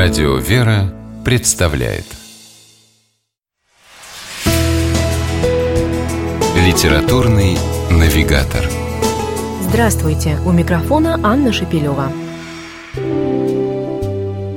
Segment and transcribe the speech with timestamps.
[0.00, 2.04] Радио «Вера» представляет
[6.54, 7.58] Литературный
[7.90, 8.64] навигатор
[9.62, 10.38] Здравствуйте!
[10.46, 12.12] У микрофона Анна Шепелева.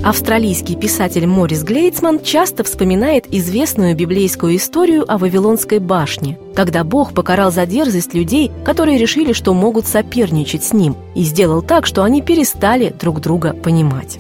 [0.04, 7.52] Австралийский писатель Морис Глейцман часто вспоминает известную библейскую историю о Вавилонской башне, когда Бог покарал
[7.52, 12.22] за дерзость людей, которые решили, что могут соперничать с ним, и сделал так, что они
[12.22, 14.20] перестали друг друга понимать.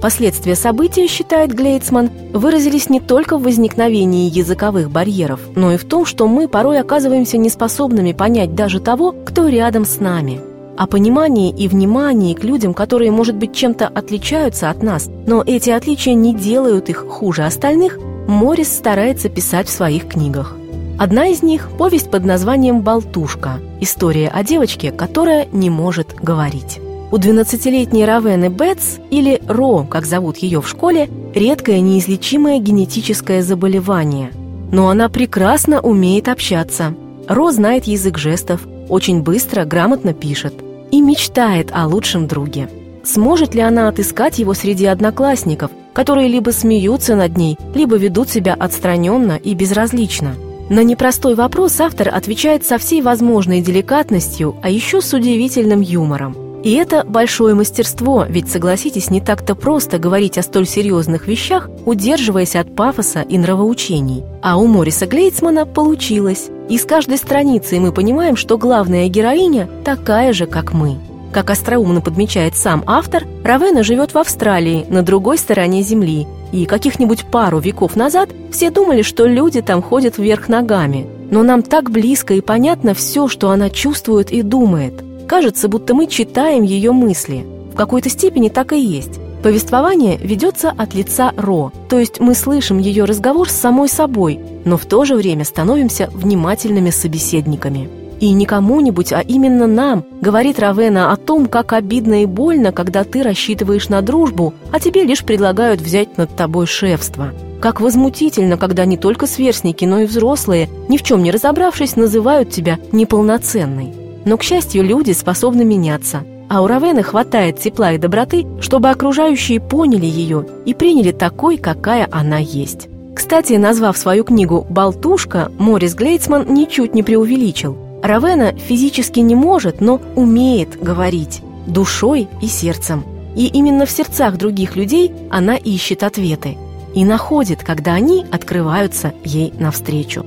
[0.00, 6.06] Последствия события, считает Глейцман, выразились не только в возникновении языковых барьеров, но и в том,
[6.06, 10.40] что мы порой оказываемся неспособными понять даже того, кто рядом с нами.
[10.76, 15.70] О понимании и внимании к людям, которые, может быть, чем-то отличаются от нас, но эти
[15.70, 20.54] отличия не делают их хуже остальных, Морис старается писать в своих книгах.
[20.98, 26.80] Одна из них– повесть под названием «Болтушка»– история о девочке, которая не может говорить.
[27.10, 34.30] У 12-летней Равены Бетс, или Ро, как зовут ее в школе, редкое неизлечимое генетическое заболевание.
[34.72, 36.94] Но она прекрасно умеет общаться.
[37.26, 40.52] Ро знает язык жестов, очень быстро, грамотно пишет
[40.90, 42.68] и мечтает о лучшем друге.
[43.04, 48.52] Сможет ли она отыскать его среди одноклассников, которые либо смеются над ней, либо ведут себя
[48.52, 50.34] отстраненно и безразлично?
[50.68, 56.36] На непростой вопрос автор отвечает со всей возможной деликатностью, а еще с удивительным юмором–
[56.68, 62.56] и это большое мастерство, ведь, согласитесь, не так-то просто говорить о столь серьезных вещах, удерживаясь
[62.56, 64.22] от пафоса и нравоучений.
[64.42, 66.50] А у Мориса Глейцмана получилось.
[66.68, 70.98] И с каждой страницей мы понимаем, что главная героиня такая же, как мы.
[71.32, 77.24] Как остроумно подмечает сам автор, Равена живет в Австралии, на другой стороне Земли, и каких-нибудь
[77.30, 81.06] пару веков назад все думали, что люди там ходят вверх ногами.
[81.30, 86.06] Но нам так близко и понятно все, что она чувствует и думает– Кажется, будто мы
[86.06, 87.44] читаем ее мысли.
[87.72, 89.20] В какой-то степени так и есть.
[89.42, 94.76] Повествование ведется от лица Ро, то есть мы слышим ее разговор с самой собой, но
[94.76, 97.88] в то же время становимся внимательными собеседниками.
[98.20, 103.04] И не кому-нибудь, а именно нам, говорит Равена о том, как обидно и больно, когда
[103.04, 107.32] ты рассчитываешь на дружбу, а тебе лишь предлагают взять над тобой шефство.
[107.60, 112.50] Как возмутительно, когда не только сверстники, но и взрослые, ни в чем не разобравшись, называют
[112.50, 114.07] тебя неполноценной.
[114.28, 116.22] Но, к счастью, люди способны меняться.
[116.50, 122.06] А у Равены хватает тепла и доброты, чтобы окружающие поняли ее и приняли такой, какая
[122.12, 122.88] она есть.
[123.14, 127.78] Кстати, назвав свою книгу «Болтушка», Морис Глейцман ничуть не преувеличил.
[128.02, 133.04] Равена физически не может, но умеет говорить душой и сердцем.
[133.34, 136.58] И именно в сердцах других людей она ищет ответы
[136.94, 140.26] и находит, когда они открываются ей навстречу.